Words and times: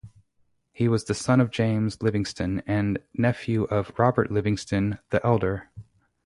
He 0.71 0.87
was 0.87 1.03
the 1.03 1.13
son 1.13 1.39
of 1.39 1.51
James 1.51 2.01
Livingston 2.01 2.63
and 2.65 3.03
nephew 3.13 3.65
of 3.65 3.91
Robert 3.99 4.31
Livingston 4.31 4.97
the 5.11 5.23
Elder. 5.23 5.69